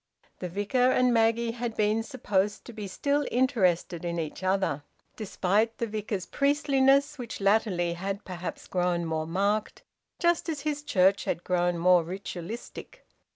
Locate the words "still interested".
2.87-4.03